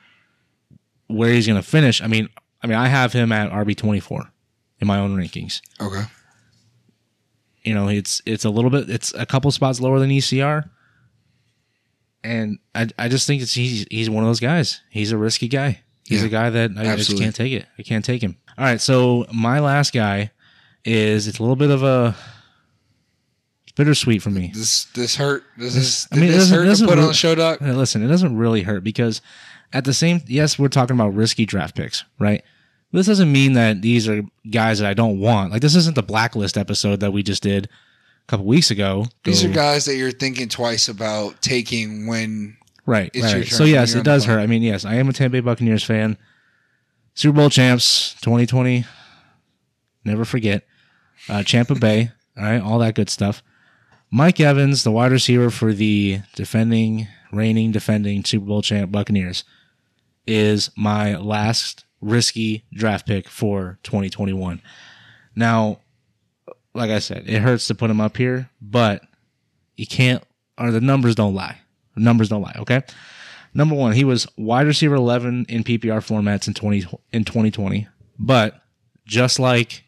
[1.08, 2.02] where he's going to finish.
[2.02, 2.28] I mean,
[2.62, 4.32] I mean, I have him at RB twenty four
[4.80, 5.62] in my own rankings.
[5.80, 6.04] Okay.
[7.64, 10.70] You know, it's it's a little bit it's a couple spots lower than ECR,
[12.24, 14.82] and I I just think it's he's he's one of those guys.
[14.90, 15.82] He's a risky guy.
[16.06, 17.66] He's Yeah, a guy that I, I just can't take it.
[17.78, 18.38] I can't take him.
[18.58, 20.32] All right, so my last guy
[20.84, 22.16] is it's a little bit of a
[23.64, 24.52] it's bittersweet for me.
[24.54, 25.44] This this hurt.
[25.58, 26.08] This is.
[26.12, 27.62] I mean, this hurt to put on the show, doc?
[27.62, 29.22] Uh, Listen, it doesn't really hurt because
[29.72, 32.44] at the same yes, we're talking about risky draft picks, right?
[32.92, 35.52] This doesn't mean that these are guys that I don't want.
[35.52, 37.70] Like this isn't the blacklist episode that we just did
[38.30, 39.06] couple weeks ago.
[39.24, 43.12] These Go- are guys that you're thinking twice about taking when Right.
[43.16, 43.46] Right.
[43.46, 44.40] So yes, it does hurt.
[44.40, 46.18] I mean, yes, I am a Tampa Bay Buccaneers fan.
[47.14, 48.84] Super Bowl champs, 2020.
[50.06, 50.66] Never forget.
[51.28, 52.12] Uh, Champa Bay.
[52.38, 53.44] All right, all that good stuff.
[54.10, 59.44] Mike Evans, the wide receiver for the defending, reigning, defending Super Bowl champ Buccaneers,
[60.26, 64.62] is my last risky draft pick for 2021.
[65.36, 65.82] Now,
[66.80, 69.04] like I said, it hurts to put him up here, but
[69.76, 70.24] you can't,
[70.58, 71.58] or the numbers don't lie.
[71.96, 72.56] The numbers don't lie.
[72.60, 72.82] Okay.
[73.54, 77.88] Number one, he was wide receiver 11 in PPR formats in 20 in 2020,
[78.18, 78.62] but
[79.06, 79.84] just like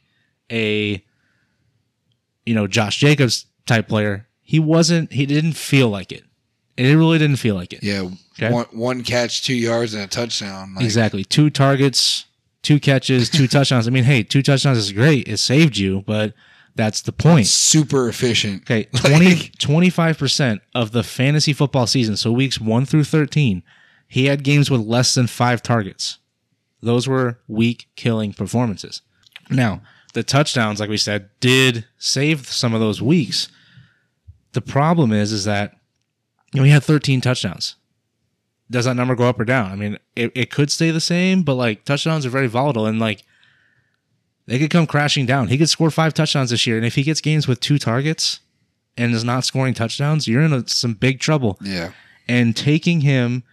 [0.52, 1.04] a
[2.46, 5.14] you know Josh Jacobs type player, he wasn't.
[5.14, 6.24] He didn't feel like it.
[6.76, 7.84] It really didn't feel like it.
[7.84, 8.52] yeah, Okay.
[8.52, 10.74] one one catch, two yards, and a touchdown.
[10.74, 11.24] Like, Exactly.
[11.24, 12.26] Two targets,
[12.64, 13.88] two catches, two touchdowns.
[13.88, 15.28] I mean, hey, two touchdowns is great.
[15.28, 16.34] It saved you, but
[16.76, 17.48] that's the point.
[17.48, 18.64] super efficient.
[18.64, 23.64] Okay, 20, 25% of the fantasy football season, so weeks 1 through 13,
[24.08, 26.20] he had games with less than 5 targets.
[26.82, 29.02] Those were week killing performances.
[29.50, 29.82] Now,
[30.14, 33.50] the touchdowns like we said did save some of those weeks.
[34.54, 35.74] The problem is is that
[36.54, 37.76] you know he had 13 touchdowns.
[38.70, 39.72] does that number go up or down?
[39.72, 43.00] I mean, it, it could stay the same, but like touchdowns are very volatile and
[43.00, 43.24] like
[44.52, 45.48] they could come crashing down.
[45.48, 48.42] He could score five touchdowns this year, and if he gets games with two targets
[48.98, 51.58] and is not scoring touchdowns, you're in a, some big trouble.
[51.62, 51.94] Yeah.
[52.28, 53.46] And taking him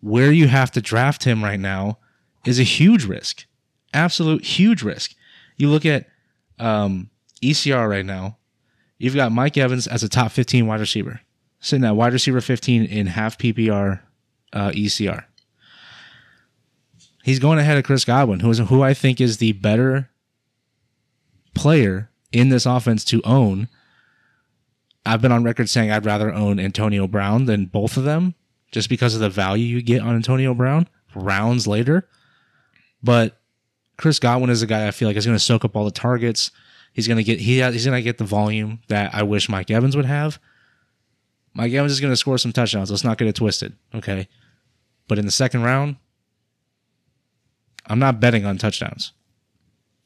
[0.00, 1.98] where you have to draft him right now
[2.44, 3.44] is a huge risk,
[3.92, 5.16] absolute huge risk.
[5.56, 6.06] You look at
[6.60, 7.10] um,
[7.42, 8.36] ECR right now.
[8.98, 11.22] You've got Mike Evans as a top 15 wide receiver,
[11.58, 13.98] sitting at wide receiver 15 in half PPR
[14.52, 15.24] uh, ECR.
[17.24, 20.08] He's going ahead of Chris Godwin, who is who I think is the better
[21.56, 23.68] player in this offense to own.
[25.04, 28.34] I've been on record saying I'd rather own Antonio Brown than both of them,
[28.72, 32.08] just because of the value you get on Antonio Brown rounds later.
[33.02, 33.40] But
[33.96, 35.90] Chris Godwin is a guy I feel like is going to soak up all the
[35.90, 36.50] targets.
[36.92, 39.70] He's going to get he he's going to get the volume that I wish Mike
[39.70, 40.38] Evans would have.
[41.54, 42.90] Mike Evans is going to score some touchdowns.
[42.90, 44.28] Let's not get it twisted, okay?
[45.08, 45.96] But in the second round,
[47.86, 49.12] I'm not betting on touchdowns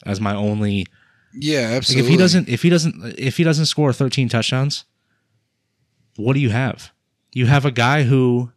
[0.07, 0.87] as my only.
[1.33, 2.05] Yeah, Like absolutely.
[2.07, 4.85] if he doesn't, if he doesn't, if he doesn't score 13 touchdowns,
[6.17, 6.91] what do you have?
[7.33, 8.51] You have a guy who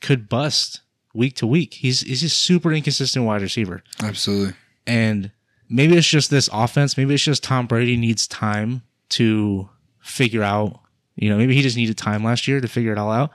[0.00, 0.80] could bust
[1.12, 1.74] week to week.
[1.74, 3.82] He's he's just super inconsistent wide receiver.
[4.02, 4.54] Absolutely.
[4.86, 5.32] And
[5.68, 6.96] maybe it's just this offense.
[6.96, 9.68] Maybe it's just Tom Brady needs time to
[10.00, 10.80] figure out.
[11.16, 13.30] You know, maybe he just needed time last year to figure it all out.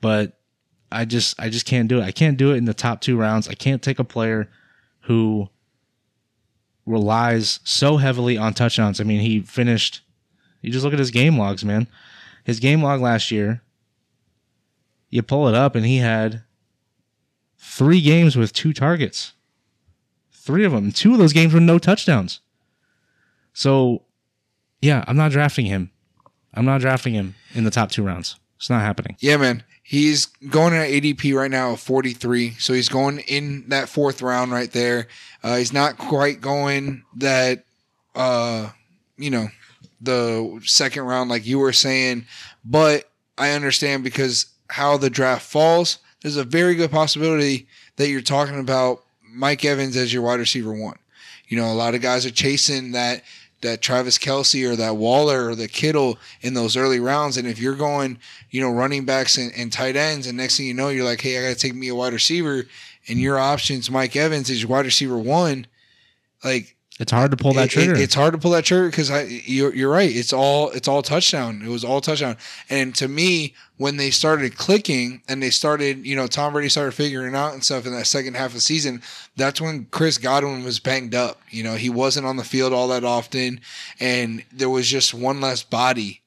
[0.00, 0.38] But
[0.90, 2.04] I just I just can't do it.
[2.04, 3.48] I can't do it in the top two rounds.
[3.48, 4.50] I can't take a player
[5.02, 5.48] who
[6.88, 9.00] relies so heavily on touchdowns.
[9.00, 10.00] I mean, he finished.
[10.62, 11.86] You just look at his game logs, man.
[12.44, 13.62] His game log last year.
[15.10, 16.42] You pull it up, and he had
[17.58, 19.34] three games with two targets.
[20.32, 20.92] Three of them.
[20.92, 22.40] Two of those games were no touchdowns.
[23.52, 24.02] So,
[24.80, 25.90] yeah, I'm not drafting him.
[26.54, 28.38] I'm not drafting him in the top two rounds.
[28.58, 29.16] It's not happening.
[29.20, 29.62] Yeah, man.
[29.82, 32.56] He's going at ADP right now of 43.
[32.58, 35.08] So he's going in that fourth round right there.
[35.42, 37.64] Uh, he's not quite going that,
[38.14, 38.70] uh,
[39.16, 39.48] you know,
[40.00, 42.26] the second round like you were saying.
[42.64, 47.66] But I understand because how the draft falls, there's a very good possibility
[47.96, 50.98] that you're talking about Mike Evans as your wide receiver one.
[51.46, 53.22] You know, a lot of guys are chasing that
[53.60, 57.36] that Travis Kelce or that Waller or the Kittle in those early rounds.
[57.36, 58.18] And if you're going,
[58.50, 61.20] you know, running backs and, and tight ends, and next thing you know, you're like,
[61.20, 62.66] hey, I got to take me a wide receiver,
[63.08, 65.66] and your options, Mike Evans is wide receiver one.
[66.44, 67.94] Like It's hard to pull that it- it- trigger.
[67.96, 70.10] it's hard to pull that trigger because I you're, you're right.
[70.14, 71.62] It's all it's all touchdown.
[71.64, 72.36] It was all touchdown.
[72.70, 76.92] And to me, when they started clicking and they started, you know, Tom Brady started
[76.92, 79.00] figuring out and stuff in that second half of the season,
[79.36, 81.40] that's when Chris Godwin was banged up.
[81.48, 83.60] You know, he wasn't on the field all that often,
[84.00, 86.22] and there was just one less body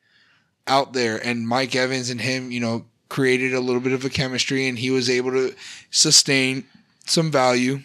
[0.65, 1.17] out there.
[1.17, 4.79] And Mike Evans and him, you know, created a little bit of a chemistry, and
[4.79, 5.53] he was able to
[5.89, 6.63] sustain
[7.05, 7.81] some value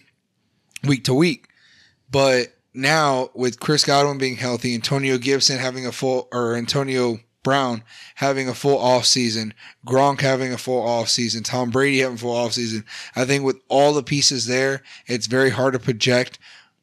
[0.84, 1.48] week to week.
[2.08, 7.84] But now with Chris Godwin being healthy, Antonio Gibson having a full or Antonio Brown
[8.16, 9.54] having a full off season,
[9.86, 12.84] Gronk having a full off season, Tom Brady having a full off season.
[13.14, 16.40] I think with all the pieces there, it's very hard to project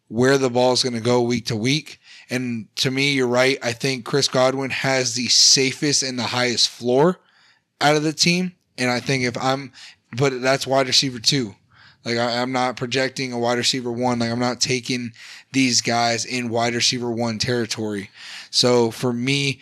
[0.08, 2.00] where the ball is going to go week to week.
[2.30, 3.58] And to me, you're right.
[3.62, 7.20] I think Chris Godwin has the safest and the highest floor
[7.82, 8.54] out of the team.
[8.78, 9.74] And I think if I'm,
[10.16, 11.56] but that's wide receiver two.
[12.06, 14.20] Like I, I'm not projecting a wide receiver one.
[14.20, 15.12] Like I'm not taking
[15.52, 18.10] these guys in wide receiver one territory.
[18.50, 19.60] So for me,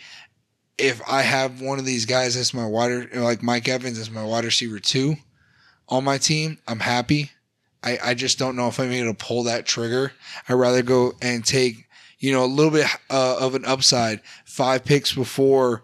[0.78, 4.24] if I have one of these guys as my water, like Mike Evans as my
[4.24, 5.16] wide receiver two
[5.88, 7.30] on my team, I'm happy.
[7.82, 10.12] I, I just don't know if I'm able to pull that trigger.
[10.48, 14.20] I'd rather go and take, you know, a little bit uh, of an upside.
[14.44, 15.82] Five picks before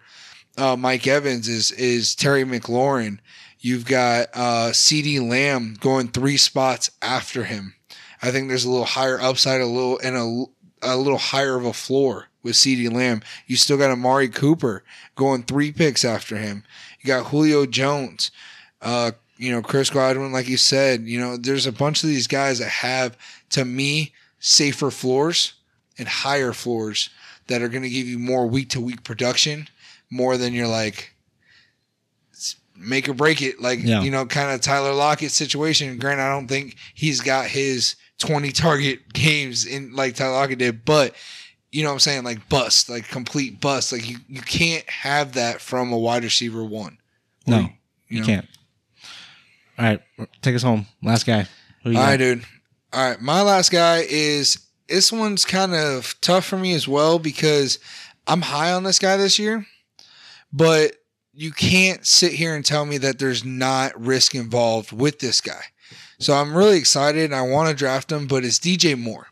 [0.57, 3.19] uh, Mike Evans is is Terry McLaurin.
[3.61, 7.75] You've got uh, CeeDee Lamb going three spots after him.
[8.23, 11.65] I think there's a little higher upside, a little and a, a little higher of
[11.65, 13.23] a floor with CeeDee Lamb.
[13.47, 14.83] You still got Amari Cooper
[15.15, 16.65] going three picks after him.
[17.01, 18.31] You got Julio Jones,
[18.83, 21.03] uh, you know Chris Godwin, like you said.
[21.03, 23.17] You know, there's a bunch of these guys that have,
[23.51, 25.53] to me, safer floors
[25.97, 27.11] and higher floors
[27.47, 29.69] that are going to give you more week to week production,
[30.11, 31.15] more than you're like
[32.77, 34.03] make or break it, like Yeah.
[34.03, 35.99] you know, kind of Tyler Lockett situation.
[35.99, 40.85] Grant, I don't think he's got his 20 target games in like Tyler Lockett did,
[40.85, 41.15] but
[41.71, 43.93] you know what I'm saying, like bust, like complete bust.
[43.93, 46.99] Like you, you can't have that from a wide receiver one.
[47.47, 47.69] no, you
[48.09, 48.27] you know?
[48.27, 48.47] can't.
[49.79, 50.01] All right,
[50.43, 50.87] take us home.
[51.03, 51.47] Last guy.
[51.85, 52.11] Who you All got?
[52.11, 52.45] right, dude.
[52.93, 57.19] All right, my last guy is this one's kind of tough for me as well
[57.19, 57.79] because
[58.27, 59.67] I'm high on this guy this year,
[60.53, 60.93] but
[61.33, 65.63] you can't sit here and tell me that there's not risk involved with this guy.
[66.19, 69.29] So I'm really excited and I want to draft him, but it's DJ Moore.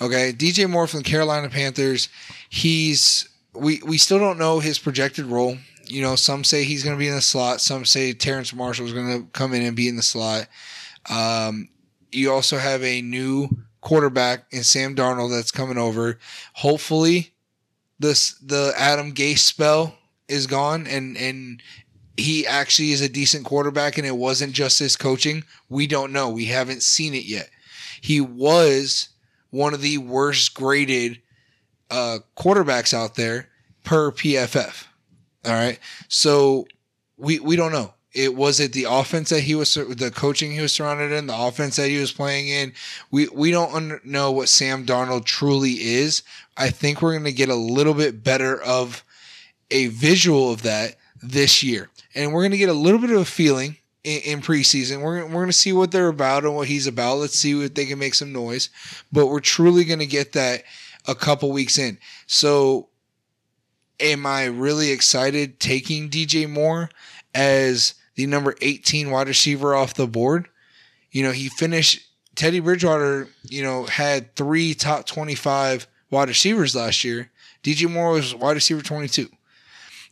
[0.00, 2.08] Okay, DJ Moore from the Carolina Panthers.
[2.48, 5.58] He's we we still don't know his projected role.
[5.86, 7.60] You know, some say he's going to be in the slot.
[7.60, 10.46] Some say Terrace Marshall is going to come in and be in the slot.
[11.10, 11.68] Um,
[12.12, 13.48] you also have a new
[13.80, 16.18] quarterback in Sam Darnold that's coming over.
[16.54, 17.34] Hopefully,
[17.98, 21.62] this the Adam Gase spell is gone and and
[22.16, 25.44] he actually is a decent quarterback and it wasn't just his coaching.
[25.68, 26.30] We don't know.
[26.30, 27.50] We haven't seen it yet.
[28.00, 29.09] He was
[29.50, 31.20] one of the worst graded
[31.90, 33.48] uh, quarterbacks out there
[33.84, 34.86] per PFF.
[35.44, 35.78] All right.
[36.08, 36.66] So
[37.16, 37.94] we we don't know.
[38.12, 41.36] It was it the offense that he was the coaching he was surrounded in, the
[41.36, 42.72] offense that he was playing in.
[43.10, 46.22] We we don't under, know what Sam Darnold truly is.
[46.56, 49.04] I think we're going to get a little bit better of
[49.70, 53.20] a visual of that this year, and we're going to get a little bit of
[53.20, 55.02] a feeling in, in preseason.
[55.02, 57.18] We're we're to see what they're about and what he's about.
[57.18, 58.70] Let's see if they can make some noise,
[59.12, 60.64] but we're truly to get that
[61.06, 61.98] a couple weeks in.
[62.26, 62.88] So
[63.98, 66.90] am I really excited taking DJ Moore
[67.34, 70.48] as the number 18 wide receiver off the board?
[71.10, 77.04] You know, he finished Teddy Bridgewater, you know, had three top 25 wide receivers last
[77.04, 77.30] year.
[77.62, 79.28] DJ Moore was wide receiver 22,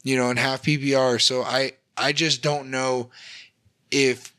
[0.02, 1.20] you know, and half PPR.
[1.20, 3.10] So I, I just don't know
[3.90, 4.32] if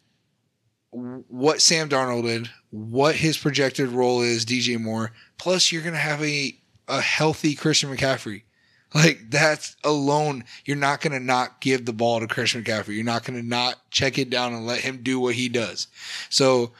[0.91, 5.11] what Sam Darnold did, what his projected role is, DJ Moore.
[5.37, 6.55] Plus, you're going to have a,
[6.87, 8.43] a healthy Christian McCaffrey.
[8.91, 12.95] Like that's alone, you're not going to not give the ball to Christian McCaffrey.
[12.95, 15.85] You're not going to not check it down and let him do what he does.
[16.31, 16.71] So,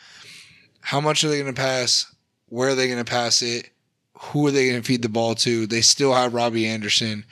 [0.81, 2.11] how much are they going to pass?
[2.47, 3.69] Where are they going to pass it?
[4.19, 5.67] Who are they going to feed the ball to?
[5.67, 7.25] They still have Robbie Anderson.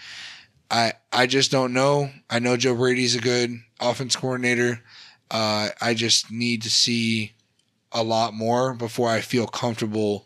[0.70, 2.12] I I just don't know.
[2.30, 4.82] I know Joe Brady's a good offense coordinator.
[5.30, 7.34] Uh, I just need to see
[7.92, 10.26] a lot more before I feel comfortable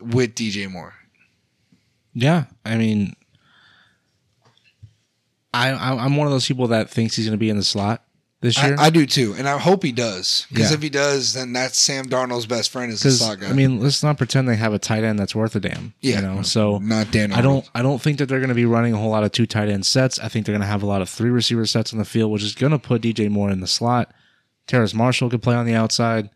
[0.00, 0.94] with DJ Moore.
[2.14, 3.14] Yeah, I mean,
[5.54, 8.04] I, I'm one of those people that thinks he's going to be in the slot
[8.42, 8.76] this year.
[8.78, 10.46] I, I do too, and I hope he does.
[10.50, 10.76] Because Yeah.
[10.76, 13.48] if he does, then that's Sam Darnold's best friend is the Because guy.
[13.48, 15.94] I mean, let's not pretend they have a tight end that's worth a damn.
[16.00, 16.16] Yeah.
[16.16, 16.42] you know.
[16.42, 17.32] So not Dan.
[17.32, 19.32] I don't I don't think that they're going to be running a whole lot of
[19.32, 20.18] two tight end sets.
[20.18, 22.30] I think they're going to have a lot of three receiver sets on the field,
[22.30, 24.12] which is going to put DJ Moore in the slot.
[24.66, 26.28] Terrace Marshall could play on the outside.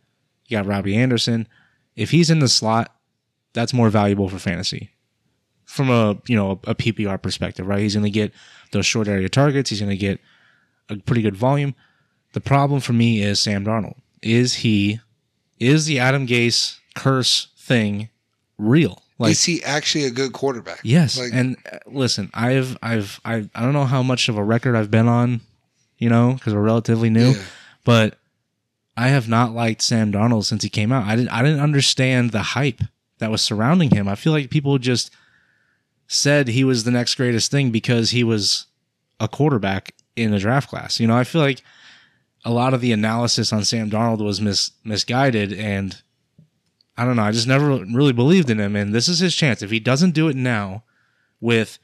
[0.47, 1.49] You got Robbie Anderson.
[1.97, 2.95] If he's in the slot,
[3.53, 4.91] that's more valuable for fantasy.
[5.65, 7.81] From a you know a, PPR perspective, right?
[7.81, 8.33] He's going to get
[8.71, 9.71] those short area targets.
[9.71, 10.21] He's going to get
[10.89, 11.75] a pretty good volume.
[12.37, 13.97] The problem for me is Sam Darnold.
[14.21, 15.01] Is he
[15.59, 18.11] is the Adam Gase curse thing
[18.59, 19.03] real?
[19.19, 20.81] Like is he actually a good quarterback?
[20.83, 24.45] Yes, Like, and uh, listen, I've, I've, I, I don't know how much of a
[24.45, 25.41] record I've been on,
[25.97, 27.43] you know, because we're relatively new, Yeah.
[27.87, 28.19] but
[28.99, 31.07] I have not liked Sam Darnold since he came out.
[31.07, 32.83] I didn't, I didn't understand the hype
[33.17, 34.09] that was surrounding him.
[34.09, 35.11] I feel like people just
[36.07, 38.67] said he was the next greatest thing because he was
[39.19, 41.01] a quarterback in the draft class.
[41.01, 41.63] You know, I feel like
[42.47, 46.01] a lot of the analysis on Sam Darnold was mis, misguided and.
[46.99, 47.25] I don't know.
[47.25, 48.75] I just never really believed in him.
[48.75, 49.61] And this is his chance.
[49.61, 50.83] If he doesn't do it now
[51.43, 51.79] with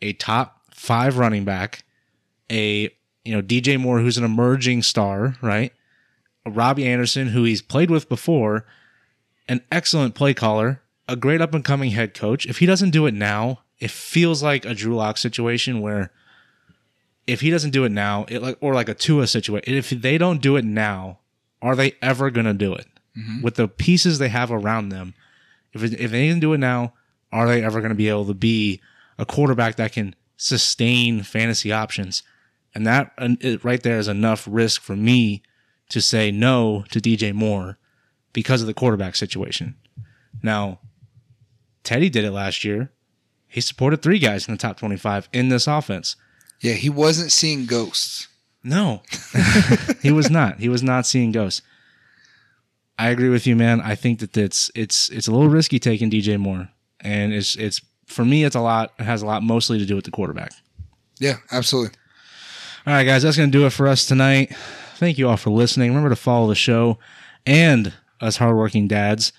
[0.00, 1.82] a top five running back,
[2.48, 2.88] a
[3.24, 5.72] you know, DJ Moore who's an emerging star, right?
[6.46, 8.64] A Robbie Anderson, who he's played with before,
[9.48, 12.46] an excellent play caller, a great up and coming head coach.
[12.46, 16.12] If he doesn't do it now, it feels like a Drew Lock situation where
[17.26, 19.74] if he doesn't do it now, it like or like a Tua situation.
[19.74, 21.20] If they don't do it now,
[21.62, 22.86] are they ever gonna do it?
[23.16, 23.42] Mm-hmm.
[23.42, 25.14] with the pieces they have around them,
[25.72, 26.94] if it, if they didn't do it now,
[27.30, 28.80] are they ever going to be able to be
[29.18, 32.24] a quarterback that can sustain fantasy options?
[32.74, 35.44] And that and it, right there is enough risk for me
[35.90, 37.78] to say no to DJ Moore
[38.32, 39.76] because of the quarterback situation.
[40.42, 40.80] Now,
[41.84, 42.90] Teddy did it last year.
[43.46, 46.16] He supported three guys in the top 25 in this offense.
[46.60, 48.28] Yeah, he wasn't seeing ghosts.
[48.62, 49.02] No,
[50.02, 50.58] he was not.
[50.58, 51.62] He was not seeing ghosts.
[52.98, 53.80] I agree with you, man.
[53.80, 56.68] I think that it's it's it's a little risky taking DJ Moore,
[57.00, 58.92] and it's it's for me it's a lot.
[58.98, 60.52] It has a lot mostly to do with the quarterback.
[61.18, 61.96] Yeah, absolutely.
[62.86, 64.54] All right, guys, that's gonna do it for us tonight.
[64.96, 65.90] Thank you all for listening.
[65.90, 66.98] Remember to follow the show
[67.44, 69.32] and us hardworking dads.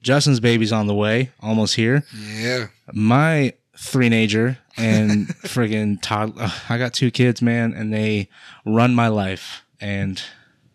[0.00, 2.04] Justin's baby's on the way, almost here.
[2.14, 3.52] Yeah, my
[3.82, 6.50] three-nager and friggin' toddler.
[6.68, 8.28] I got two kids, man, and they
[8.64, 10.22] run my life, and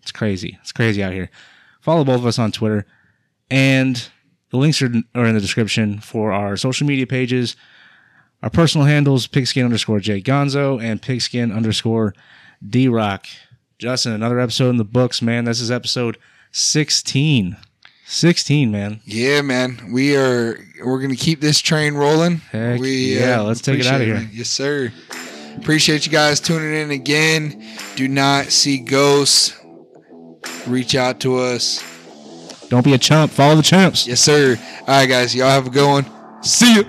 [0.02, 0.58] it's crazy.
[0.62, 1.30] It's crazy out here.
[1.82, 2.86] Follow both of us on Twitter,
[3.50, 4.10] and
[4.52, 7.56] the links are, are in the description for our social media pages.
[8.44, 12.14] Our personal handles pigskin underscore Jay Gonzo and pigskin underscore
[12.68, 13.26] D Rock.
[13.80, 15.46] Justin, another episode in the books, man.
[15.46, 16.18] This is episode
[16.52, 17.56] 16.
[18.08, 19.02] 16, man.
[19.06, 19.92] Yeah, man.
[19.92, 22.38] We are we're gonna keep this train rolling.
[22.38, 24.16] Heck we uh, yeah, let's take it out of here.
[24.16, 24.30] man.
[24.32, 24.92] Yes, sir.
[25.58, 27.64] Appreciate you guys tuning in again.
[27.96, 29.60] Do not see ghosts.
[30.68, 31.84] Reach out to us.
[32.70, 33.32] Don't be a chump.
[33.32, 34.08] Follow the chumps.
[34.08, 34.58] Yes, sir.
[34.82, 35.36] All right, guys.
[35.36, 36.44] Y'all have a good one.
[36.44, 36.84] See you.